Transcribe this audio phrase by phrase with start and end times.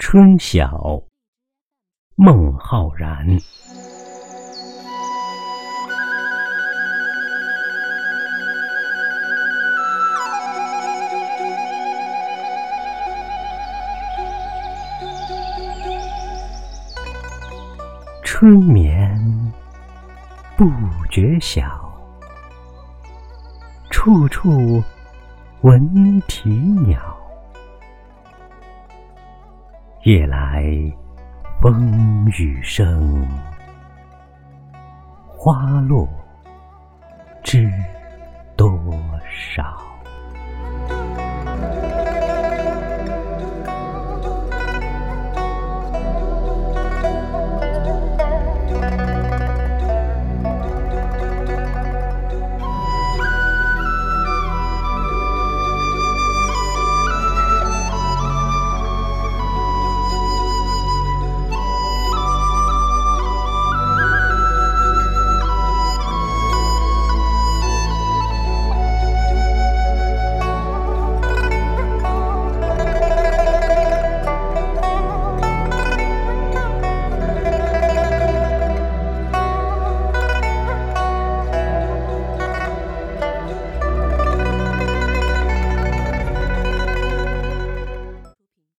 [0.00, 1.02] 春晓，
[2.14, 3.26] 孟浩然。
[18.22, 19.52] 春眠
[20.56, 20.70] 不
[21.10, 21.92] 觉晓，
[23.90, 24.80] 处处
[25.62, 27.17] 闻啼鸟。
[30.08, 30.64] 夜来
[31.60, 33.28] 风雨声，
[35.26, 36.08] 花落
[37.44, 37.70] 知
[38.56, 38.72] 多
[39.28, 39.76] 少。